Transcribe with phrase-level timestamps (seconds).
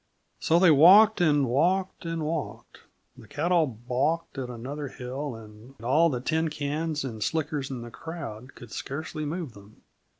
[0.39, 2.79] So they walked and walked and walked.
[3.15, 8.55] The cattle balked at another hill, and all the tincans and slickers in the crowd
[8.55, 9.83] could scarcely move them.